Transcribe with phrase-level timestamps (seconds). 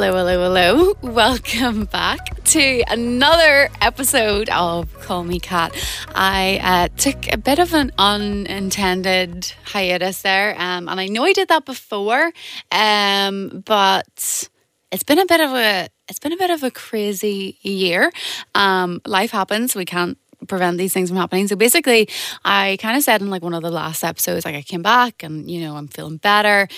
[0.00, 0.94] Hello, hello, hello.
[1.12, 5.76] Welcome back to another episode of Call Me Cat.
[6.14, 11.34] I uh, took a bit of an unintended hiatus there, um, and I know I
[11.34, 12.32] did that before,
[12.72, 14.48] um, but
[14.90, 18.10] it's been a bit of a it's been a bit of a crazy year.
[18.54, 19.76] Um, life happens.
[19.76, 20.16] We can't
[20.48, 21.46] prevent these things from happening.
[21.46, 22.08] So basically,
[22.42, 25.22] I kind of said in like one of the last episodes, like I came back
[25.22, 26.68] and you know I'm feeling better.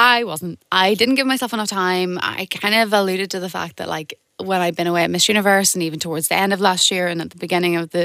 [0.00, 0.58] I wasn't.
[0.72, 2.18] I didn't give myself enough time.
[2.22, 5.28] I kind of alluded to the fact that like when I'd been away at Miss
[5.28, 8.04] Universe and even towards the end of last year and at the beginning of the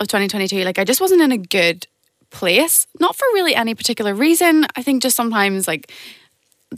[0.00, 1.86] of 2022, like I just wasn't in a good
[2.30, 2.88] place.
[2.98, 4.66] Not for really any particular reason.
[4.74, 5.92] I think just sometimes like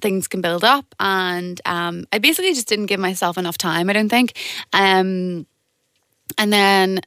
[0.02, 3.94] things can build up and um, I basically just didn't give myself enough time, I
[3.94, 4.36] don't think.
[4.74, 5.46] Um,
[6.36, 7.00] and then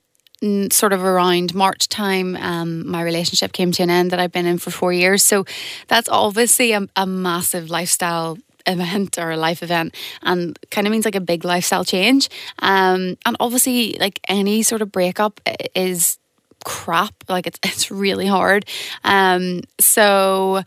[0.71, 4.45] sort of around March time, um, my relationship came to an end that I've been
[4.45, 5.23] in for four years.
[5.23, 5.45] So
[5.87, 11.05] that's obviously a, a massive lifestyle event or a life event and kind of means
[11.05, 12.29] like a big lifestyle change.
[12.59, 15.39] Um, and obviously, like any sort of breakup
[15.75, 16.17] is
[16.65, 17.13] crap.
[17.29, 18.65] Like it's it's really hard.
[19.05, 20.61] Um, so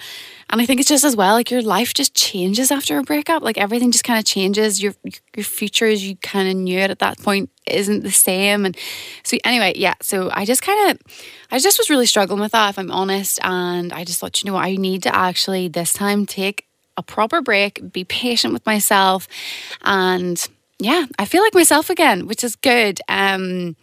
[0.50, 3.42] and I think it's just as well, like your life just changes after a breakup.
[3.42, 4.82] Like everything just kind of changes.
[4.82, 4.94] Your
[5.36, 8.64] your future as you kind of knew it at that point isn't the same.
[8.64, 8.74] And
[9.24, 9.94] so anyway, yeah.
[10.00, 10.98] So I just kind of,
[11.50, 13.38] I just was really struggling with that, if I'm honest.
[13.42, 16.64] And I just thought, you know what, I need to actually this time take
[16.96, 19.28] a proper break, be patient with myself,
[19.82, 20.48] and
[20.80, 23.00] yeah, I feel like myself again, which is good.
[23.08, 23.74] Um,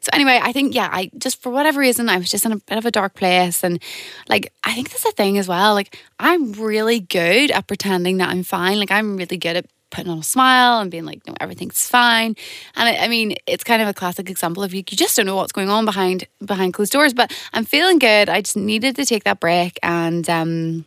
[0.00, 2.56] so anyway, I think yeah, I just for whatever reason I was just in a
[2.56, 3.82] bit of a dark place, and
[4.28, 5.72] like I think that's a thing as well.
[5.74, 8.78] Like I'm really good at pretending that I'm fine.
[8.78, 12.34] Like I'm really good at putting on a smile and being like, no, everything's fine.
[12.76, 15.26] And I, I mean, it's kind of a classic example of you, you just don't
[15.26, 17.14] know what's going on behind behind closed doors.
[17.14, 18.28] But I'm feeling good.
[18.28, 20.28] I just needed to take that break and.
[20.28, 20.84] um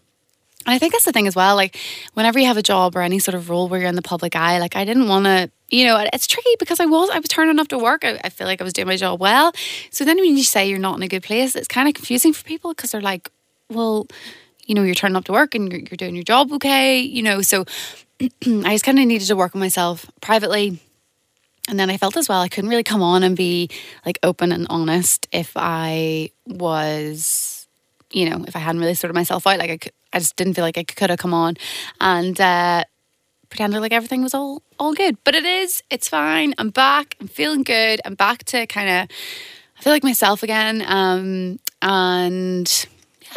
[0.67, 1.55] and I think that's the thing as well.
[1.55, 1.77] Like,
[2.15, 4.35] whenever you have a job or any sort of role where you're in the public
[4.35, 7.27] eye, like, I didn't want to, you know, it's tricky because I was, I was
[7.27, 8.05] turning up to work.
[8.05, 9.51] I, I, feel like I was doing my job well.
[9.89, 12.33] So then when you say you're not in a good place, it's kind of confusing
[12.33, 13.29] for people because they're like,
[13.69, 14.07] well,
[14.65, 17.23] you know, you're turning up to work and you're, you're doing your job okay, you
[17.23, 17.41] know.
[17.41, 17.65] So
[18.21, 20.79] I just kind of needed to work on myself privately.
[21.67, 23.69] And then I felt as well, I couldn't really come on and be
[24.05, 27.55] like open and honest if I was
[28.11, 30.53] you know, if I hadn't really sorted myself out, like I, could, I just didn't
[30.53, 31.57] feel like I could have come on
[31.99, 32.85] and uh,
[33.49, 35.17] pretended like everything was all all good.
[35.23, 35.83] But it is.
[35.89, 36.53] It's fine.
[36.57, 37.15] I'm back.
[37.19, 38.01] I'm feeling good.
[38.05, 39.15] I'm back to kind of.
[39.77, 40.83] I feel like myself again.
[40.85, 42.87] Um, and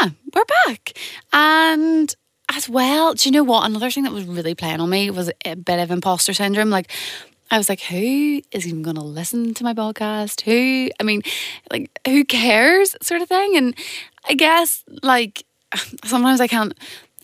[0.00, 0.92] yeah, we're back.
[1.32, 2.14] And
[2.50, 3.66] as well, do you know what?
[3.66, 6.70] Another thing that was really playing on me was a bit of imposter syndrome.
[6.70, 6.90] Like
[7.50, 10.42] I was like, who is even going to listen to my podcast?
[10.42, 11.22] Who, I mean,
[11.70, 13.56] like, who cares, sort of thing.
[13.56, 13.74] And
[14.28, 15.44] I guess, like,
[16.04, 16.74] sometimes I can't,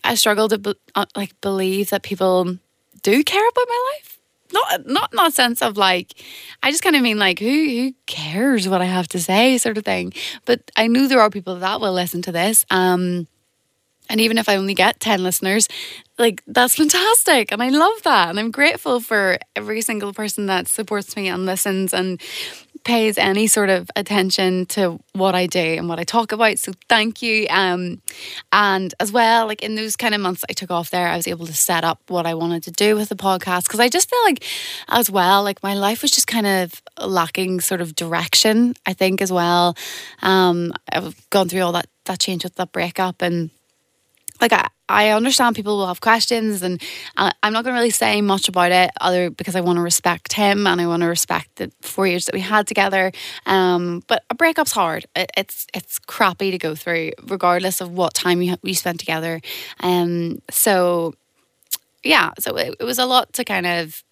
[0.03, 2.57] I struggle to, be, uh, like, believe that people
[3.05, 4.19] do care about my life.
[4.51, 6.13] Not, not in a sense of like,
[6.63, 9.77] I just kind of mean like, who, who cares what I have to say, sort
[9.77, 10.13] of thing.
[10.45, 12.65] But I knew there are people that will listen to this.
[12.71, 13.27] Um,
[14.09, 15.67] and even if I only get 10 listeners,
[16.17, 17.51] like that's fantastic.
[17.51, 18.29] And I love that.
[18.29, 22.21] And I'm grateful for every single person that supports me and listens and
[22.85, 26.59] pays any sort of attention to what I do and what I talk about.
[26.59, 27.47] So thank you.
[27.49, 28.01] Um,
[28.53, 31.27] and as well, like in those kind of months I took off there, I was
[31.27, 34.09] able to set up what I wanted to do with the podcast because I just
[34.09, 34.43] feel like,
[34.87, 38.75] as well, like my life was just kind of lacking sort of direction.
[38.85, 39.75] I think as well.
[40.21, 43.49] Um, I've gone through all that that change with that breakup and
[44.39, 46.81] like I, I understand people will have questions and
[47.17, 50.33] I'm not going to really say much about it other because I want to respect
[50.33, 53.11] him and I want to respect the four years that we had together.
[53.45, 55.05] Um, but a breakup's hard.
[55.15, 59.41] It, it's it's crappy to go through regardless of what time you, you spent together.
[59.79, 61.13] Um, so
[62.03, 64.03] yeah so it, it was a lot to kind of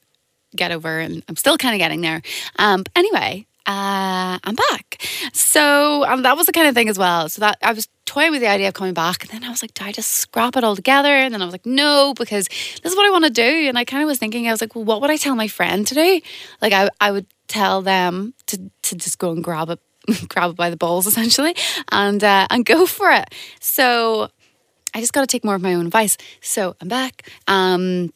[0.56, 2.22] get over and I'm still kind of getting there.
[2.58, 5.02] Um, anyway uh, I'm back.
[5.32, 7.30] So um, that was the kind of thing as well.
[7.30, 9.62] So that I was toying with the idea of coming back, and then I was
[9.62, 11.10] like, do I just scrap it all together?
[11.10, 13.68] And then I was like, no, because this is what I want to do.
[13.70, 15.48] And I kind of was thinking, I was like, well, what would I tell my
[15.48, 16.22] friend today?
[16.62, 19.80] Like, I I would tell them to to just go and grab it,
[20.28, 21.56] grab it by the balls essentially,
[21.92, 23.34] and uh, and go for it.
[23.60, 24.30] So
[24.94, 26.18] I just got to take more of my own advice.
[26.42, 27.30] So I'm back.
[27.48, 28.12] Um,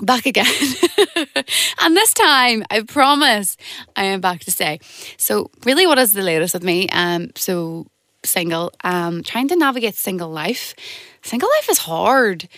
[0.00, 0.46] back again.
[1.80, 3.56] and this time, I promise,
[3.96, 4.80] I am back to stay.
[5.16, 6.88] So, really, what is the latest with me?
[6.90, 7.86] Um, so
[8.24, 10.74] single, um, trying to navigate single life.
[11.22, 12.48] Single life is hard.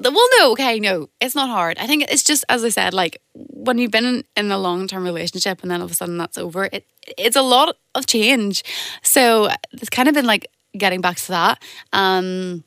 [0.00, 1.78] Well, no, okay, no, it's not hard.
[1.78, 4.88] I think it's just as I said, like when you've been in, in a long
[4.88, 8.06] term relationship and then all of a sudden that's over, it it's a lot of
[8.06, 8.64] change.
[9.02, 11.62] So it's kind of been like getting back to that.
[11.92, 12.64] Um,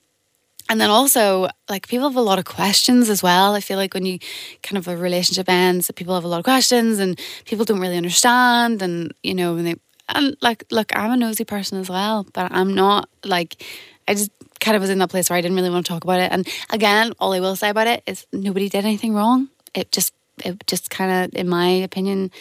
[0.69, 3.53] and then also like people have a lot of questions as well.
[3.55, 4.19] I feel like when you
[4.63, 7.97] kind of a relationship ends people have a lot of questions and people don't really
[7.97, 9.75] understand and you know when they
[10.09, 13.63] and like look i'm a nosy person as well but i'm not like
[14.07, 16.03] i just kind of was in that place where i didn't really want to talk
[16.03, 16.31] about it.
[16.31, 19.49] And again all i will say about it is nobody did anything wrong.
[19.73, 20.13] It just
[20.43, 22.31] it just kind of in my opinion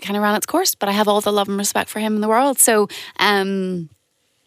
[0.00, 2.14] kind of ran its course but i have all the love and respect for him
[2.14, 2.58] in the world.
[2.58, 2.88] So
[3.18, 3.88] um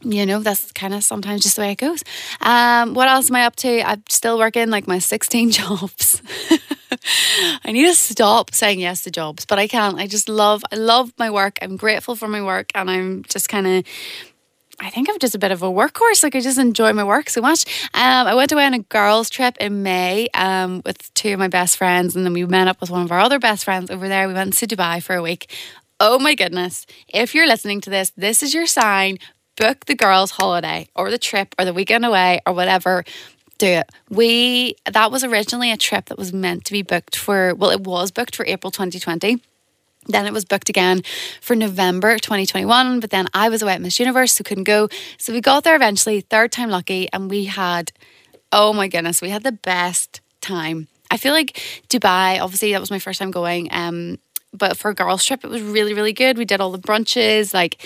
[0.02, 2.04] you know, that's kind of sometimes just the way it goes.
[2.42, 3.88] Um, what else am I up to?
[3.88, 6.22] I'm still working like my 16 jobs.
[7.64, 9.98] I need to stop saying yes to jobs, but I can't.
[9.98, 11.58] I just love, I love my work.
[11.62, 13.84] I'm grateful for my work, and I'm just kind of.
[14.80, 16.22] I think I'm just a bit of a workhorse.
[16.22, 17.66] Like I just enjoy my work so much.
[17.96, 21.48] Um, I went away on a girls' trip in May um, with two of my
[21.48, 24.08] best friends, and then we met up with one of our other best friends over
[24.08, 24.28] there.
[24.28, 25.52] We went to Dubai for a week.
[26.00, 26.86] Oh my goodness.
[27.08, 29.18] If you're listening to this, this is your sign
[29.58, 33.04] book the girls' holiday or the trip or the weekend away or whatever.
[33.58, 33.90] Do it.
[34.10, 37.82] We that was originally a trip that was meant to be booked for well, it
[37.82, 39.42] was booked for April 2020.
[40.08, 41.02] Then it was booked again
[41.42, 44.88] for November 2021, but then I was away at Miss Universe, so couldn't go.
[45.18, 47.92] So we got there eventually, third time lucky, and we had,
[48.54, 50.88] oh my goodness, we had the best time.
[51.12, 53.68] I feel like Dubai, obviously, that was my first time going.
[53.72, 54.20] Um,
[54.54, 56.38] but for a girls' trip, it was really, really good.
[56.38, 57.86] We did all the brunches, like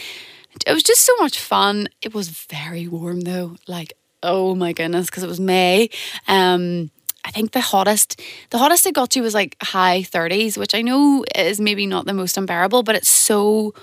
[0.66, 1.88] it was just so much fun.
[2.02, 3.56] It was very warm though.
[3.68, 3.94] Like,
[4.24, 5.90] oh my goodness, because it was May.
[6.28, 6.92] Um,
[7.24, 8.20] I think the hottest,
[8.50, 12.06] the hottest it got to was like high 30s, which I know is maybe not
[12.06, 13.74] the most unbearable, but it's so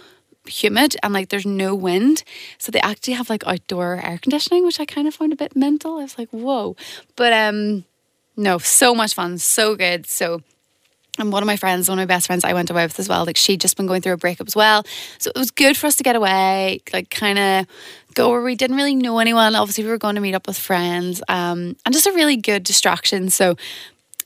[0.47, 2.25] humid and like there's no wind.
[2.59, 5.55] So they actually have like outdoor air conditioning, which I kind of found a bit
[5.55, 5.99] mental.
[5.99, 6.77] I was like, whoa.
[7.17, 7.85] But um
[8.37, 10.07] no, so much fun, so good.
[10.07, 10.43] So
[11.19, 13.09] and one of my friends, one of my best friends I went away with as
[13.09, 14.85] well, like she'd just been going through a breakup as well.
[15.19, 17.67] So it was good for us to get away, like kind of
[18.15, 19.55] go where we didn't really know anyone.
[19.55, 22.63] Obviously, we were going to meet up with friends um, and just a really good
[22.63, 23.31] distraction.
[23.31, 23.57] So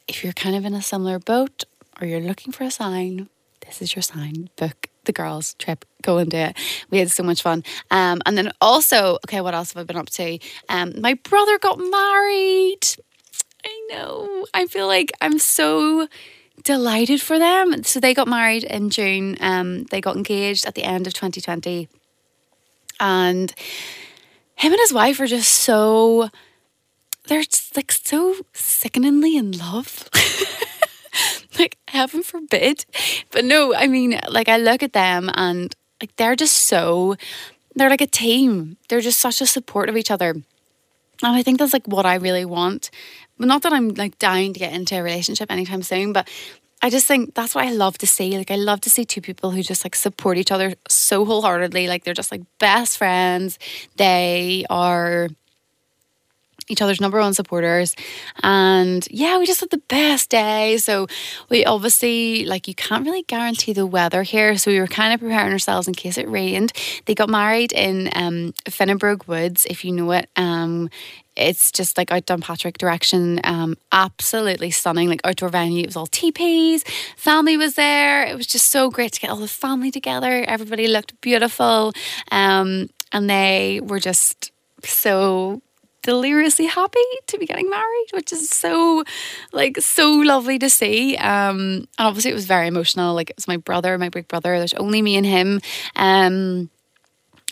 [0.09, 1.65] if you're kind of in a similar boat
[2.00, 3.29] or you're looking for a sign,
[3.61, 4.50] this is your sign.
[4.56, 5.85] Book the girls' trip.
[6.03, 6.56] Go and do it.
[6.91, 7.65] We had so much fun.
[7.91, 10.38] Um, and then also, okay, what else have I been up to?
[10.69, 12.87] Um, my brother got married.
[13.65, 14.47] I know.
[14.55, 16.09] I feel like I'm so
[16.62, 17.82] delighted for them.
[17.85, 19.37] So they got married in June.
[19.41, 21.88] Um, they got engaged at the end of 2020.
[23.00, 23.55] And
[24.56, 26.31] him and his wife are just so
[27.26, 30.09] they're just like so sickeningly in love.
[31.59, 32.85] like heaven forbid.
[33.31, 37.17] But no, I mean, like I look at them and like they're just so
[37.75, 38.76] they're like a team.
[38.88, 40.37] They're just such a support of each other.
[41.23, 42.91] And I think that's like what I really want
[43.47, 46.29] not that I'm like dying to get into a relationship anytime soon, but
[46.81, 48.37] I just think that's what I love to see.
[48.37, 51.87] Like I love to see two people who just like support each other so wholeheartedly.
[51.87, 53.59] Like they're just like best friends.
[53.97, 55.29] They are
[56.73, 57.95] each other's number one supporters.
[58.43, 60.79] And yeah, we just had the best day.
[60.79, 61.07] So
[61.49, 64.57] we obviously, like, you can't really guarantee the weather here.
[64.57, 66.73] So we were kind of preparing ourselves in case it rained.
[67.07, 68.55] They got married in um,
[69.27, 70.29] Woods, if you know it.
[70.37, 70.91] Um,
[71.37, 73.41] it's just like out Downpatrick direction.
[73.45, 75.83] Um, absolutely stunning, like outdoor venue.
[75.83, 76.85] It was all teepees.
[77.17, 78.25] Family was there.
[78.25, 80.45] It was just so great to get all the family together.
[80.47, 81.93] Everybody looked beautiful.
[82.31, 84.52] Um, and they were just
[84.85, 85.62] so
[86.02, 89.04] deliriously happy to be getting married, which is so
[89.52, 91.16] like so lovely to see.
[91.16, 93.14] Um, and obviously it was very emotional.
[93.14, 94.59] Like it was my brother, my big brother.
[94.59, 95.61] There's only me and him.
[95.97, 96.71] Um,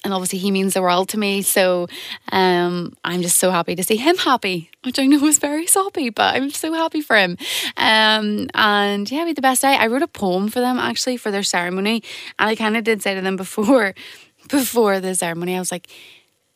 [0.02, 1.42] and obviously he means the world to me.
[1.42, 1.86] So
[2.32, 6.10] um, I'm just so happy to see him happy, which I know is very soppy,
[6.10, 7.36] but I'm so happy for him.
[7.76, 9.76] Um, and yeah, we had the best day.
[9.76, 12.02] I wrote a poem for them actually for their ceremony,
[12.38, 13.94] and I kind of did say to them before
[14.48, 15.88] before the ceremony, I was like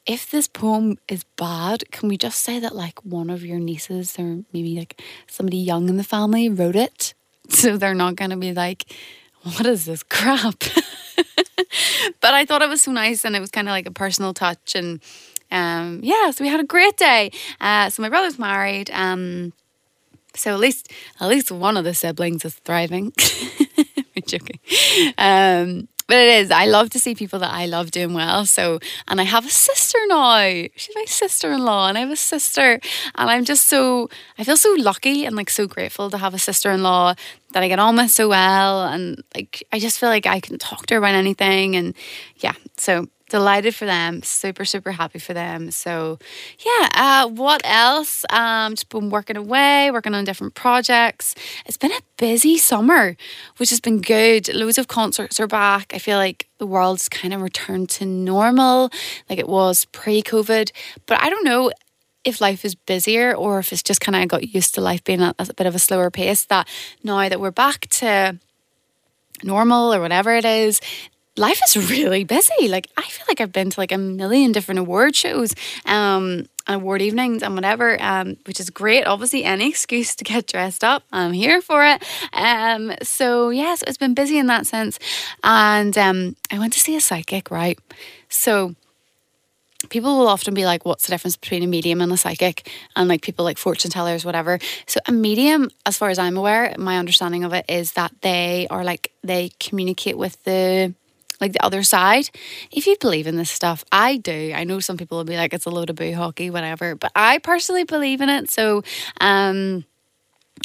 [0.07, 4.19] if this poem is bad, can we just say that like one of your nieces
[4.19, 7.15] or maybe like somebody young in the family wrote it?
[7.51, 8.87] So they're not going to be like,
[9.43, 10.61] what is this crap?
[12.21, 14.33] but I thought it was so nice and it was kind of like a personal
[14.33, 14.75] touch.
[14.75, 15.01] And
[15.51, 17.31] um, yeah, so we had a great day.
[17.61, 18.91] Uh, so my brother's married.
[18.93, 19.53] Um,
[20.35, 23.13] so at least at least one of the siblings is thriving.
[23.79, 24.59] I'm joking.
[25.19, 26.51] Um, but it is.
[26.51, 28.45] I love to see people that I love doing well.
[28.47, 30.39] So, and I have a sister now.
[30.77, 32.81] She's my sister in law, and I have a sister.
[33.15, 36.39] And I'm just so, I feel so lucky and like so grateful to have a
[36.39, 37.15] sister in law
[37.53, 38.85] that I get on with so well.
[38.85, 41.77] And like, I just feel like I can talk to her about anything.
[41.77, 41.95] And
[42.37, 44.23] yeah, so delighted for them.
[44.23, 45.73] Super super happy for them.
[45.73, 46.21] So
[46.65, 48.25] yeah uh, what else?
[48.31, 51.35] Um just been working away working on different projects.
[51.67, 53.17] It's been a busy summer
[53.57, 54.55] which has been good.
[54.55, 55.93] Loads of concerts are back.
[55.93, 58.93] I feel like the world's kind of returned to normal
[59.29, 60.71] like it was pre-covid.
[61.07, 61.73] But i don't know
[62.23, 65.21] if life is busier or if it's just kind of got used to life being
[65.21, 66.69] at a bit of a slower pace that
[67.03, 68.39] now that we're back to
[69.43, 70.81] normal or whatever it is
[71.37, 74.79] life is really busy like i feel like i've been to like a million different
[74.79, 75.55] award shows
[75.87, 79.05] um award evenings and whatever, um, which is great.
[79.05, 82.03] Obviously, any excuse to get dressed up, I'm here for it.
[82.33, 84.99] Um, so yes, it's been busy in that sense.
[85.43, 87.79] And um, I went to see a psychic, right?
[88.29, 88.75] So
[89.91, 92.71] people will often be like, what's the difference between a medium and a psychic?
[92.97, 94.59] And like people like fortune tellers, whatever.
[94.87, 98.67] So a medium, as far as I'm aware, my understanding of it is that they
[98.71, 100.95] are like they communicate with the
[101.41, 102.31] like the other side.
[102.71, 104.53] If you believe in this stuff, I do.
[104.55, 107.13] I know some people will be like, it's a load of boo hockey, whatever, but
[107.15, 108.51] I personally believe in it.
[108.51, 108.83] So
[109.21, 109.85] um,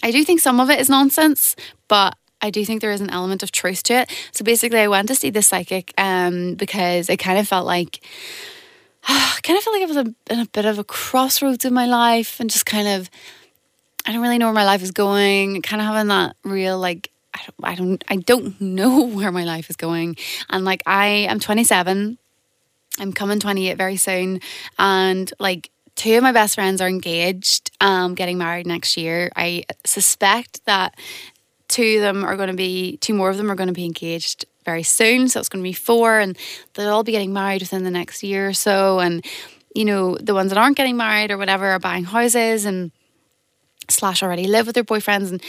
[0.03, 1.55] I do think some of it is nonsense,
[1.87, 4.11] but I do think there is an element of truth to it.
[4.31, 8.01] So basically, I went to see the psychic um, because I kind of felt like,
[9.07, 11.73] I kind of felt like I was a, in a bit of a crossroads in
[11.73, 13.09] my life and just kind of,
[14.05, 17.11] I don't really know where my life is going, kind of having that real like
[17.39, 20.17] I don't, I don't I don't know where my life is going.
[20.49, 22.17] And like I am 27.
[22.99, 24.41] I'm coming 28 very soon
[24.77, 29.31] and like two of my best friends are engaged um getting married next year.
[29.35, 30.95] I suspect that
[31.67, 33.85] two of them are going to be two more of them are going to be
[33.85, 35.29] engaged very soon.
[35.29, 36.37] So it's going to be four and
[36.73, 39.25] they'll all be getting married within the next year or so and
[39.75, 42.91] you know the ones that aren't getting married or whatever are buying houses and
[43.87, 45.41] slash already live with their boyfriends and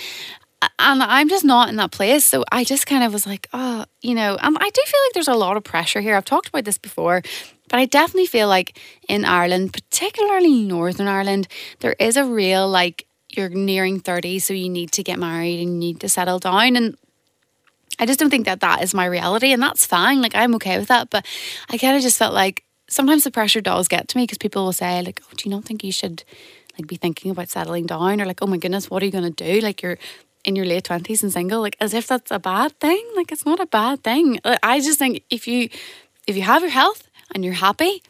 [0.62, 2.24] and I'm just not in that place.
[2.24, 5.12] So I just kind of was like, oh, you know, and I do feel like
[5.14, 6.16] there's a lot of pressure here.
[6.16, 7.22] I've talked about this before,
[7.68, 11.48] but I definitely feel like in Ireland, particularly Northern Ireland,
[11.80, 15.74] there is a real like you're nearing 30, so you need to get married and
[15.74, 16.76] you need to settle down.
[16.76, 16.96] And
[17.98, 20.20] I just don't think that that is my reality, and that's fine.
[20.20, 21.10] Like, I'm okay with that.
[21.10, 21.24] But
[21.70, 24.64] I kind of just felt like sometimes the pressure does get to me because people
[24.64, 26.24] will say, like, oh, do you not think you should?
[26.78, 29.32] like be thinking about settling down or like oh my goodness what are you going
[29.34, 29.98] to do like you're
[30.44, 33.04] in your late 20s and single like as if that's a bad thing.
[33.16, 34.40] Like it's not a bad thing.
[34.62, 35.68] I just think if you
[36.26, 38.02] if you have your health and you're happy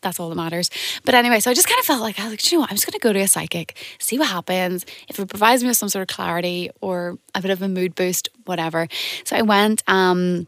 [0.00, 0.70] that's all that matters.
[1.04, 2.70] But anyway so i just kind of felt like i was like you know what?
[2.70, 4.86] I'm just going to go to a psychic see what happens.
[5.08, 7.94] If it provides me with some sort of clarity or a bit of a mood
[7.94, 8.88] boost whatever.
[9.24, 10.46] So i went um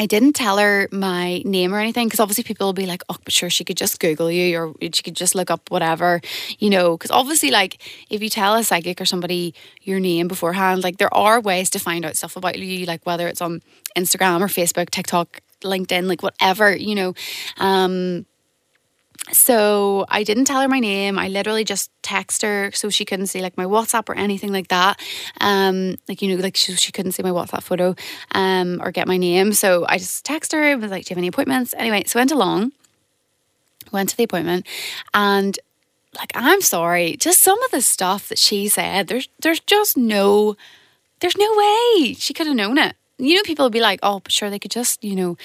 [0.00, 3.16] I didn't tell her my name or anything because obviously people will be like, oh,
[3.22, 6.22] but sure, she could just Google you or she could just look up whatever,
[6.58, 6.96] you know.
[6.96, 11.12] Because obviously, like, if you tell a psychic or somebody your name beforehand, like, there
[11.14, 13.60] are ways to find out stuff about you, like whether it's on
[13.94, 17.12] Instagram or Facebook, TikTok, LinkedIn, like whatever, you know.
[17.58, 18.24] Um,
[19.32, 21.18] so I didn't tell her my name.
[21.18, 24.68] I literally just text her so she couldn't see like my WhatsApp or anything like
[24.68, 25.00] that.
[25.40, 27.94] Um, like you know, like she, she couldn't see my WhatsApp photo,
[28.32, 29.52] um, or get my name.
[29.52, 30.76] So I just text her.
[30.76, 32.72] Was like, "Do you have any appointments?" Anyway, so went along.
[33.92, 34.66] Went to the appointment,
[35.14, 35.58] and
[36.16, 39.08] like I'm sorry, just some of the stuff that she said.
[39.08, 40.56] There's there's just no,
[41.20, 44.20] there's no way she could have known it you know, people would be like, oh,
[44.20, 45.36] but sure, they could just, you know,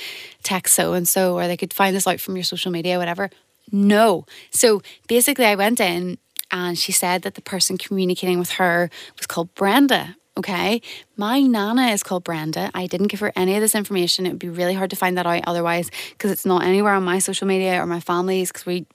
[0.43, 3.29] text so and so, or they could find this out from your social media, whatever.
[3.71, 4.25] No.
[4.51, 6.17] So basically, I went in
[6.51, 10.15] and she said that the person communicating with her was called Brenda.
[10.37, 10.81] Okay.
[11.15, 12.69] My Nana is called Brenda.
[12.73, 14.25] I didn't give her any of this information.
[14.25, 17.03] It would be really hard to find that out otherwise because it's not anywhere on
[17.03, 18.85] my social media or my family's because we,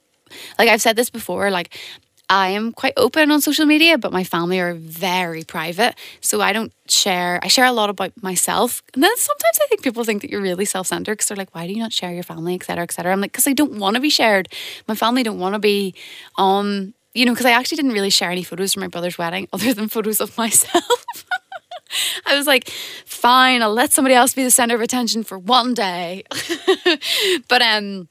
[0.59, 1.75] like I've said this before, like
[2.31, 5.95] I am quite open on social media, but my family are very private.
[6.21, 8.81] So I don't share, I share a lot about myself.
[8.93, 11.53] And then sometimes I think people think that you're really self centered because they're like,
[11.53, 13.11] why do you not share your family, etc., etc.
[13.11, 14.47] I'm like, because I don't want to be shared.
[14.87, 15.93] My family don't want to be
[16.37, 19.49] on, you know, because I actually didn't really share any photos from my brother's wedding
[19.53, 21.25] other than photos of myself.
[22.25, 25.73] I was like, fine, I'll let somebody else be the center of attention for one
[25.73, 26.23] day.
[27.49, 28.07] but um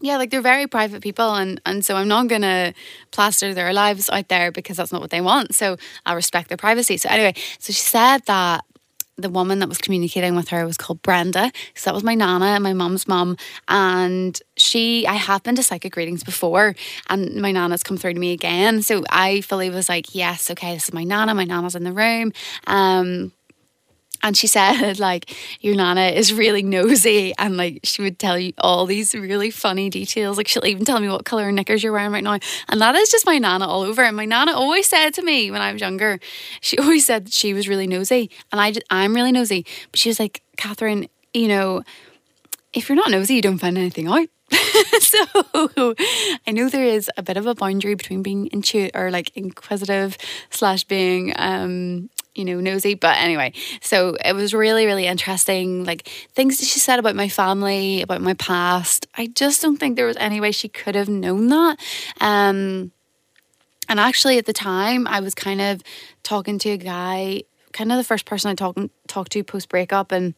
[0.00, 2.74] yeah, like they're very private people, and and so I'm not gonna
[3.12, 5.54] plaster their lives out there because that's not what they want.
[5.54, 6.96] So I respect their privacy.
[6.96, 8.64] So anyway, so she said that
[9.18, 11.50] the woman that was communicating with her was called Brenda.
[11.74, 13.36] So that was my nana, my mum's mum,
[13.68, 15.06] and she.
[15.06, 16.74] I have been to psychic readings before,
[17.08, 18.82] and my nana's come through to me again.
[18.82, 21.34] So I fully was like, yes, okay, this is my nana.
[21.34, 22.32] My nana's in the room.
[22.66, 23.32] Um,
[24.26, 28.52] and she said, like, your Nana is really nosy and like she would tell you
[28.58, 30.36] all these really funny details.
[30.36, 32.40] Like she'll even tell me what colour knickers you're wearing right now.
[32.68, 34.02] And that is just my Nana all over.
[34.02, 36.18] And my Nana always said to me when I was younger,
[36.60, 38.28] she always said she was really nosy.
[38.50, 39.64] And I I'm really nosy.
[39.92, 41.84] But she was like, Catherine, you know,
[42.72, 44.28] if you're not nosy, you don't find anything out.
[45.00, 45.94] so
[46.46, 50.16] I know there is a bit of a boundary between being intuitive or like inquisitive
[50.50, 52.94] slash being um you know, nosy.
[52.94, 55.84] But anyway, so it was really, really interesting.
[55.84, 59.06] Like things that she said about my family, about my past.
[59.16, 61.78] I just don't think there was any way she could have known that.
[62.20, 62.92] Um,
[63.88, 65.82] and actually, at the time, I was kind of
[66.22, 70.12] talking to a guy, kind of the first person I talked talked to post breakup,
[70.12, 70.34] and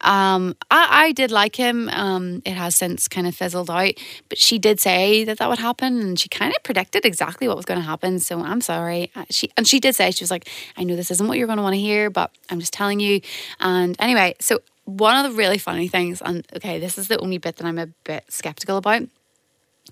[0.00, 1.88] um, I, I did like him.
[1.88, 3.94] Um, it has since kind of fizzled out,
[4.28, 7.56] but she did say that that would happen, and she kind of predicted exactly what
[7.56, 8.18] was going to happen.
[8.20, 9.10] So I'm sorry.
[9.16, 11.46] Uh, she and she did say she was like, "I know this isn't what you're
[11.46, 13.20] going to want to hear, but I'm just telling you."
[13.60, 17.38] And anyway, so one of the really funny things, and okay, this is the only
[17.38, 19.02] bit that I'm a bit skeptical about.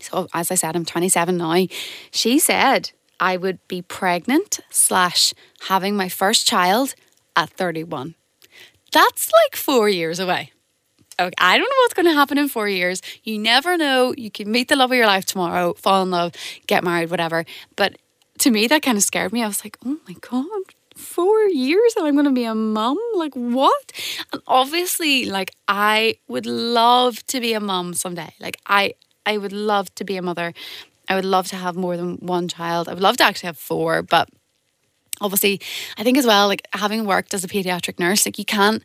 [0.00, 1.66] So as I said, I'm 27 now.
[2.10, 5.34] She said I would be pregnant slash
[5.68, 6.94] having my first child
[7.34, 8.14] at 31
[8.96, 10.52] that's like four years away.
[11.18, 13.00] Okay, I don't know what's going to happen in four years.
[13.24, 14.14] You never know.
[14.16, 16.32] You can meet the love of your life tomorrow, fall in love,
[16.66, 17.44] get married, whatever.
[17.76, 17.96] But
[18.38, 19.42] to me, that kind of scared me.
[19.42, 22.98] I was like, oh my God, four years and I'm going to be a mum?
[23.14, 23.92] Like, what?
[24.32, 28.34] And obviously, like, I would love to be a mum someday.
[28.40, 30.54] Like, I, I would love to be a mother.
[31.08, 32.88] I would love to have more than one child.
[32.88, 34.28] I would love to actually have four, but
[35.20, 35.60] obviously
[35.98, 38.82] I think as well, like having worked as a pediatric nurse, like you can't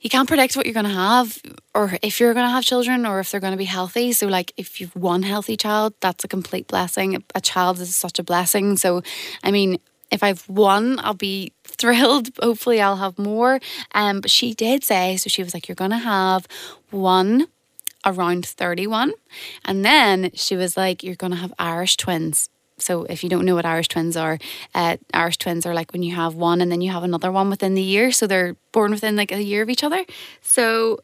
[0.00, 1.40] you can't predict what you're going to have
[1.74, 4.12] or if you're going to have children or if they're going to be healthy.
[4.12, 7.24] So, like, if you've one healthy child, that's a complete blessing.
[7.34, 8.76] A child is such a blessing.
[8.76, 9.02] So,
[9.42, 9.78] I mean,
[10.10, 12.30] if I've one, I'll be thrilled.
[12.40, 13.58] Hopefully, I'll have more.
[13.94, 16.46] Um, but she did say, so she was like, You're going to have
[16.90, 17.48] one
[18.04, 19.12] around 31.
[19.64, 22.48] And then she was like, You're going to have Irish twins.
[22.78, 24.38] So if you don't know what Irish twins are,
[24.74, 27.48] uh, Irish twins are like when you have one and then you have another one
[27.48, 28.12] within the year.
[28.12, 30.04] So they're born within like a year of each other.
[30.42, 31.00] So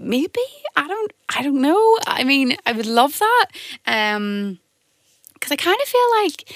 [0.00, 0.40] maybe
[0.76, 1.98] I don't I don't know.
[2.06, 3.46] I mean, I would love that.
[3.86, 4.58] Um
[5.34, 6.54] because I kind of feel like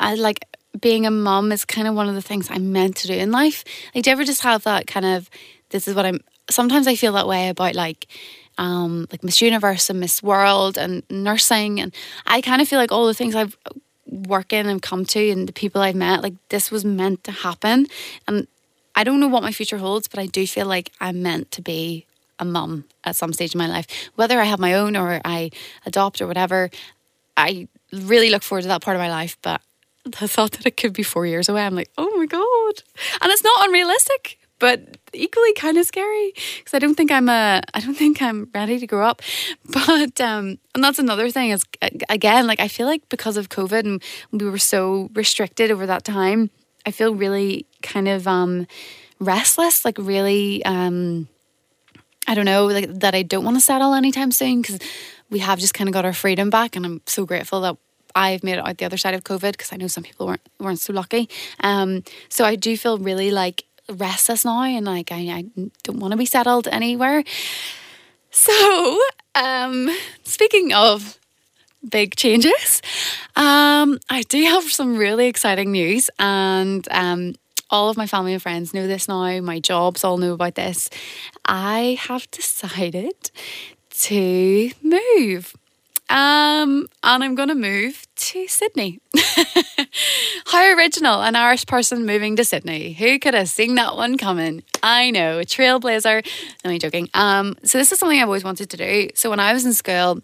[0.00, 0.44] I like
[0.80, 3.30] being a mum is kind of one of the things I'm meant to do in
[3.30, 3.64] life.
[3.94, 5.28] Like, do you ever just have that kind of
[5.70, 8.06] this is what I'm sometimes I feel that way about like
[8.58, 11.80] um, like Miss Universe and Miss World and nursing.
[11.80, 11.94] And
[12.26, 13.56] I kind of feel like all the things I've
[14.06, 17.32] worked in and come to and the people I've met, like this was meant to
[17.32, 17.86] happen.
[18.26, 18.48] And
[18.96, 21.62] I don't know what my future holds, but I do feel like I'm meant to
[21.62, 22.04] be
[22.40, 23.86] a mum at some stage in my life.
[24.16, 25.50] Whether I have my own or I
[25.86, 26.70] adopt or whatever,
[27.36, 29.36] I really look forward to that part of my life.
[29.42, 29.60] But
[30.04, 32.82] the thought that it could be four years away, I'm like, oh my God.
[33.20, 37.62] And it's not unrealistic but equally kind of scary because I don't think I'm a
[37.74, 39.22] I don't think I'm ready to grow up.
[39.64, 41.64] But um, and that's another thing is
[42.08, 46.04] again like I feel like because of COVID and we were so restricted over that
[46.04, 46.50] time,
[46.86, 48.66] I feel really kind of um,
[49.20, 51.28] restless, like really um,
[52.26, 54.78] I don't know like that I don't want to settle anytime soon because
[55.30, 57.76] we have just kind of got our freedom back, and I'm so grateful that
[58.14, 60.48] I've made it out the other side of COVID because I know some people weren't
[60.58, 61.28] weren't so lucky.
[61.60, 65.44] Um, so I do feel really like restless now and like I, I
[65.84, 67.24] don't want to be settled anywhere.
[68.30, 68.98] So,
[69.34, 69.90] um,
[70.24, 71.18] speaking of
[71.88, 72.82] big changes,
[73.36, 77.34] um, I do have some really exciting news and um,
[77.70, 79.40] all of my family and friends know this now.
[79.40, 80.90] My jobs all know about this.
[81.44, 83.30] I have decided
[83.90, 85.54] to move.
[86.10, 88.98] Um, and I'm going to move to Sydney.
[90.46, 92.94] How original, an Irish person moving to Sydney.
[92.94, 94.62] Who could have seen that one coming?
[94.82, 96.26] I know, a trailblazer.
[96.64, 97.10] No, I'm joking.
[97.12, 99.10] Um, so this is something I've always wanted to do.
[99.14, 100.22] So when I was in school,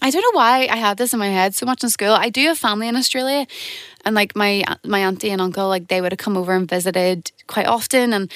[0.00, 2.12] I don't know why I had this in my head so much in school.
[2.12, 3.46] I do have family in Australia,
[4.04, 7.32] and like my my auntie and uncle, like they would have come over and visited
[7.46, 8.30] quite often, and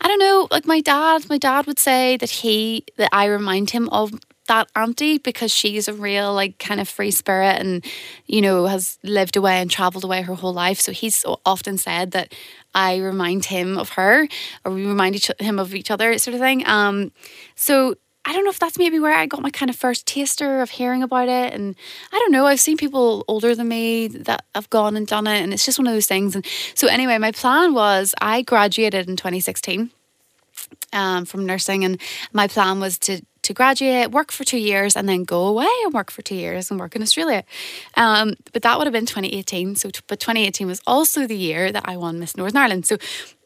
[0.00, 3.70] I don't know, like my dad, my dad would say that he that I remind
[3.70, 4.12] him of
[4.48, 7.84] that auntie because she's a real like kind of free spirit and
[8.26, 12.10] you know has lived away and traveled away her whole life so he's often said
[12.10, 12.34] that
[12.74, 14.26] I remind him of her
[14.64, 17.12] or we remind each, him of each other sort of thing um
[17.54, 20.60] so I don't know if that's maybe where I got my kind of first taster
[20.60, 21.52] of hearing about it.
[21.52, 21.74] And
[22.12, 25.42] I don't know, I've seen people older than me that have gone and done it.
[25.42, 26.36] And it's just one of those things.
[26.36, 29.90] And so, anyway, my plan was I graduated in 2016
[30.92, 31.84] um, from nursing.
[31.84, 32.00] And
[32.32, 35.92] my plan was to to graduate, work for two years, and then go away and
[35.92, 37.44] work for two years and work in Australia.
[37.96, 39.76] Um, but that would have been 2018.
[39.76, 42.86] So, but 2018 was also the year that I won Miss Northern Ireland.
[42.86, 42.98] So,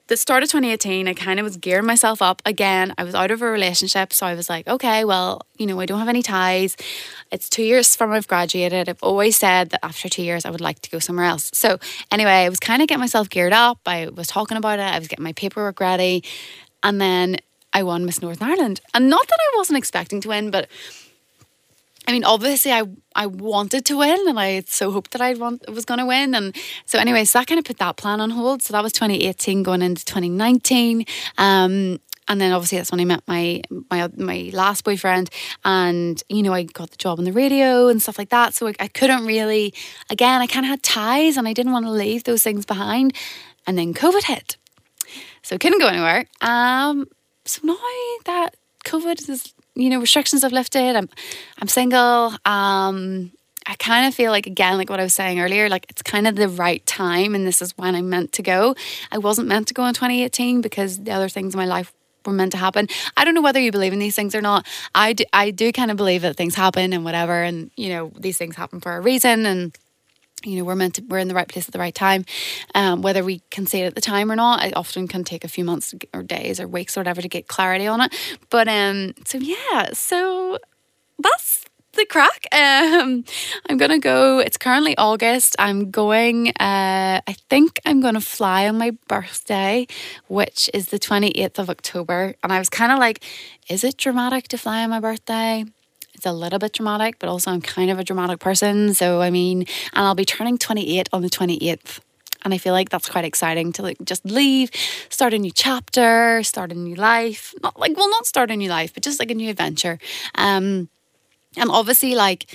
[0.08, 2.94] the start of 2018, I kind of was gearing myself up again.
[2.96, 5.86] I was out of a relationship, so I was like, okay, well, you know, I
[5.86, 6.76] don't have any ties.
[7.32, 8.88] It's two years from I've graduated.
[8.88, 11.50] I've always said that after two years, I would like to go somewhere else.
[11.54, 11.78] So,
[12.12, 13.80] anyway, I was kind of getting myself geared up.
[13.84, 14.82] I was talking about it.
[14.82, 16.22] I was getting my paperwork ready,
[16.84, 17.38] and then
[17.76, 18.80] I won Miss Northern Ireland.
[18.94, 20.66] And not that I wasn't expecting to win, but
[22.08, 22.84] I mean, obviously, I
[23.14, 26.34] I wanted to win, and I so hoped that I want was going to win.
[26.34, 28.62] And so, anyway, so that kind of put that plan on hold.
[28.62, 31.04] So that was 2018 going into 2019.
[31.36, 33.60] Um, and then obviously that's when I met my
[33.90, 35.28] my my last boyfriend,
[35.64, 38.54] and you know I got the job on the radio and stuff like that.
[38.54, 39.74] So I, I couldn't really,
[40.08, 43.12] again, I kind of had ties, and I didn't want to leave those things behind.
[43.66, 44.56] And then COVID hit,
[45.42, 46.24] so couldn't go anywhere.
[46.40, 47.06] Um,
[47.46, 47.76] so now
[48.24, 50.96] that COVID is you know restrictions have lifted.
[50.96, 51.08] I'm
[51.58, 52.32] I'm single.
[52.44, 53.32] Um,
[53.68, 56.26] I kind of feel like again, like what I was saying earlier, like it's kind
[56.26, 58.74] of the right time, and this is when I'm meant to go.
[59.10, 61.92] I wasn't meant to go in 2018 because the other things in my life
[62.24, 62.88] were meant to happen.
[63.16, 64.66] I don't know whether you believe in these things or not.
[64.94, 68.12] I do, I do kind of believe that things happen and whatever, and you know
[68.16, 69.76] these things happen for a reason, and
[70.44, 72.24] you know we're meant to we're in the right place at the right time.
[72.74, 75.44] Um, whether we can see it at the time or not it often can take
[75.44, 78.14] a few months or days or weeks or whatever to get clarity on it.
[78.50, 80.58] But um so yeah so
[81.18, 82.46] that's the crack.
[82.52, 83.24] Um
[83.68, 85.56] i'm gonna go it's currently august.
[85.58, 89.86] I'm going uh i think i'm gonna fly on my birthday
[90.28, 92.34] which is the 28th of october.
[92.42, 93.24] And i was kind of like
[93.68, 95.64] is it dramatic to fly on my birthday
[96.16, 98.94] it's a little bit dramatic, but also I'm kind of a dramatic person.
[98.94, 99.60] So, I mean,
[99.92, 102.00] and I'll be turning 28 on the 28th.
[102.42, 104.70] And I feel like that's quite exciting to like just leave,
[105.08, 107.54] start a new chapter, start a new life.
[107.62, 109.98] Not like, well, not start a new life, but just like a new adventure.
[110.36, 110.88] Um,
[111.56, 112.46] and obviously, like,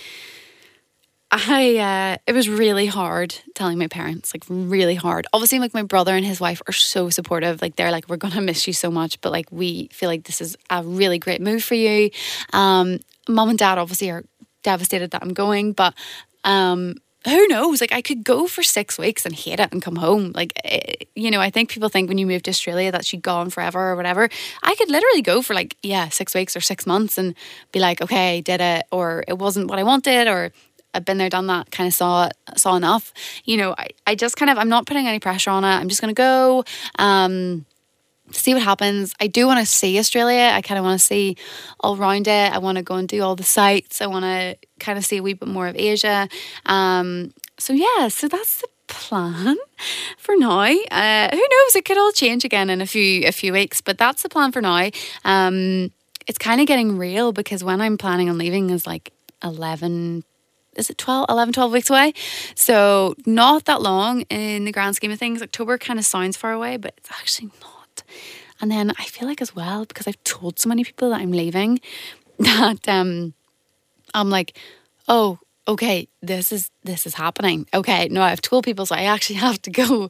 [1.32, 5.28] I uh, it was really hard telling my parents, like really hard.
[5.32, 7.62] Obviously, like my brother and his wife are so supportive.
[7.62, 10.42] Like they're like, we're gonna miss you so much, but like we feel like this
[10.42, 12.12] is a really great move for you.
[12.52, 14.24] Um, mom and dad obviously are
[14.64, 15.94] devastated that I'm going, but
[16.44, 17.82] um, who knows?
[17.82, 20.32] Like I could go for six weeks and hate it and come home.
[20.34, 23.12] Like it, eh, you know, I think people think when you move to Australia that
[23.14, 24.30] you're gone forever or whatever.
[24.64, 27.36] I could literally go for like yeah six weeks or six months and
[27.72, 30.52] be like, okay, did it, or it wasn't what I wanted, or
[30.94, 33.14] I've been there, done that, kind of saw saw enough.
[33.46, 35.68] You know, I, I just kind of I'm not putting any pressure on it.
[35.68, 36.66] I'm just gonna go.
[36.98, 37.66] Um,
[38.34, 39.14] see what happens.
[39.20, 40.52] I do want to see Australia.
[40.54, 41.38] I kind of want to see
[41.80, 42.54] all around it.
[42.54, 44.02] I want to go and do all the sites.
[44.02, 46.28] I want to kind of see a wee bit more of Asia.
[46.66, 49.58] Um, so yeah, so that's the plan
[50.18, 50.62] for now.
[50.62, 51.76] Uh, who knows?
[51.76, 54.52] It could all change again in a few a few weeks, but that's the plan
[54.52, 54.90] for now.
[55.26, 55.92] Um,
[56.28, 59.12] it's kind of getting real because when I'm planning on leaving is like
[59.44, 60.24] 11
[60.76, 62.14] is it 12, 11, 12 weeks away?
[62.56, 65.42] So not that long in the grand scheme of things.
[65.42, 67.71] October kind of sounds far away, but it's actually not.
[68.60, 71.32] And then I feel like as well, because I've told so many people that I'm
[71.32, 71.80] leaving,
[72.40, 73.34] that um,
[74.14, 74.58] I'm like,
[75.08, 77.68] oh, okay, this is this is happening.
[77.74, 80.10] Okay, no, I've told people, so I actually have to go.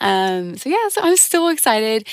[0.00, 2.06] Um, so yeah, so I'm so excited.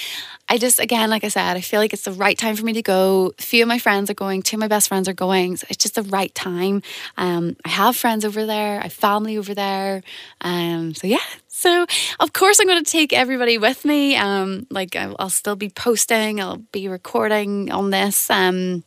[0.48, 2.74] I just again, like I said, I feel like it's the right time for me
[2.74, 3.34] to go.
[3.38, 5.58] A few of my friends are going, two of my best friends are going.
[5.58, 6.82] So it's just the right time.
[7.18, 10.02] Um, I have friends over there, I have family over there.
[10.42, 11.18] Um, so yeah.
[11.60, 11.86] So
[12.22, 14.16] of course I'm going to take everybody with me.
[14.16, 18.30] Um, like I'll, I'll still be posting, I'll be recording on this.
[18.30, 18.84] Um,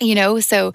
[0.00, 0.72] you know, so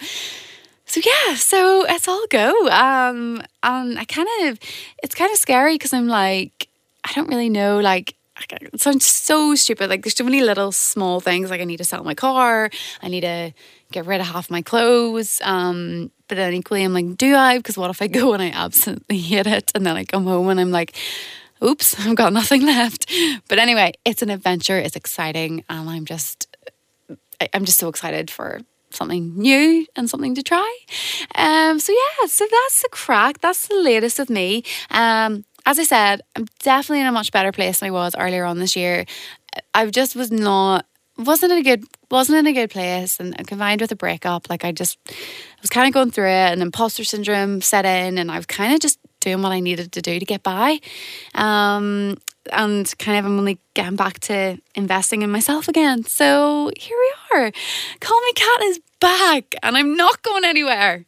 [0.86, 2.68] so yeah, so it's all go.
[2.68, 4.60] Um, and I kind of,
[5.04, 6.68] it's kind of scary because I'm like,
[7.04, 8.16] I don't really know, like,
[8.50, 9.90] it sounds so stupid.
[9.90, 11.50] Like, there's so many little small things.
[11.50, 12.70] Like, I need to sell my car.
[13.02, 13.54] I need to
[13.92, 15.42] get rid of half my clothes.
[15.44, 17.58] Um, but then equally, I'm like, do I?
[17.58, 20.50] Because what if I go and I absolutely hate it, and then I come home
[20.50, 20.96] and I'm like,
[21.64, 23.12] oops, I've got nothing left.
[23.48, 24.78] But anyway, it's an adventure.
[24.78, 26.48] It's exciting, and I'm just,
[27.54, 30.78] I'm just so excited for something new and something to try.
[31.36, 33.40] Um, so yeah, so that's the crack.
[33.40, 34.64] That's the latest with me.
[34.90, 38.44] Um, as I said, I'm definitely in a much better place than I was earlier
[38.44, 39.06] on this year.
[39.76, 43.82] I just was not wasn't in a good wasn't in a good place and combined
[43.82, 47.04] with a breakup like I just I was kind of going through it and imposter
[47.04, 50.18] syndrome set in and I was kind of just doing what I needed to do
[50.18, 50.80] to get by
[51.36, 52.18] um,
[52.52, 56.04] and kind of I'm only getting back to investing in myself again.
[56.04, 57.52] So here we are.
[58.00, 61.04] Call Me cat is back and I'm not going anywhere.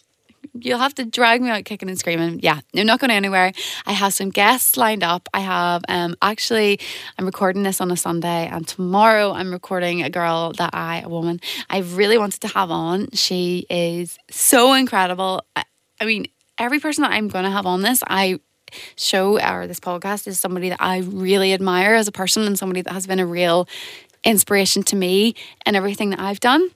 [0.53, 2.39] You'll have to drag me out kicking and screaming.
[2.43, 3.53] Yeah, I'm not going anywhere.
[3.85, 5.29] I have some guests lined up.
[5.33, 6.79] I have um actually
[7.17, 11.09] I'm recording this on a Sunday and tomorrow I'm recording a girl that I a
[11.09, 13.11] woman I really wanted to have on.
[13.13, 15.45] She is so incredible.
[15.55, 15.63] I,
[15.99, 18.39] I mean, every person that I'm going to have on this, I
[18.95, 22.81] show or this podcast is somebody that I really admire as a person and somebody
[22.81, 23.67] that has been a real
[24.23, 25.35] inspiration to me
[25.65, 26.69] and everything that I've done.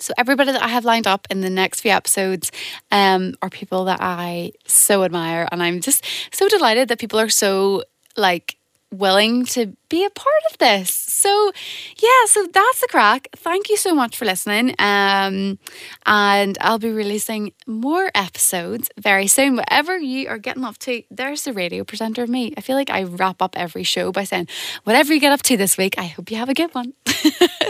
[0.00, 2.50] So everybody that I have lined up in the next few episodes
[2.90, 7.28] um, are people that I so admire, and I'm just so delighted that people are
[7.28, 7.84] so
[8.16, 8.56] like
[8.90, 10.90] willing to be a part of this.
[10.90, 11.52] So,
[11.98, 13.28] yeah, so that's the crack.
[13.36, 14.74] Thank you so much for listening.
[14.78, 15.58] Um,
[16.06, 19.56] and I'll be releasing more episodes very soon.
[19.56, 22.54] Whatever you are getting up to, there's the radio presenter of me.
[22.56, 24.48] I feel like I wrap up every show by saying,
[24.84, 26.94] whatever you get up to this week, I hope you have a good one.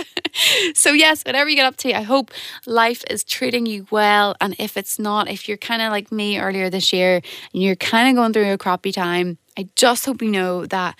[0.74, 2.30] so, yes, whatever you get up to, I hope
[2.66, 4.37] life is treating you well.
[4.40, 7.16] And if it's not, if you're kind of like me earlier this year
[7.52, 10.98] and you're kind of going through a crappy time, I just hope you know that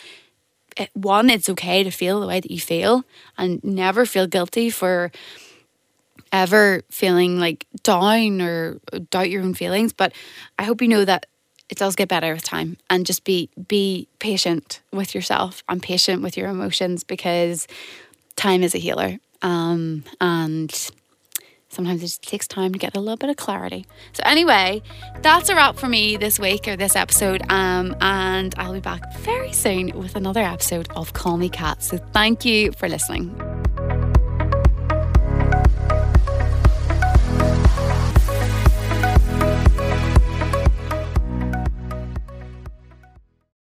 [0.77, 3.05] it, one, it's okay to feel the way that you feel
[3.37, 5.11] and never feel guilty for
[6.33, 8.79] ever feeling like down or
[9.11, 9.93] doubt your own feelings.
[9.93, 10.13] But
[10.59, 11.27] I hope you know that
[11.69, 16.23] it does get better with time and just be be patient with yourself and patient
[16.23, 17.67] with your emotions because
[18.37, 19.19] time is a healer.
[19.43, 20.91] Um, and
[21.71, 23.87] sometimes it just takes time to get a little bit of clarity.
[24.13, 24.83] So, anyway,
[25.23, 27.43] that's a wrap for me this week or this episode.
[27.51, 31.83] Um, and I'll be back very soon with another episode of Call Me Cat.
[31.83, 33.60] So, thank you for listening.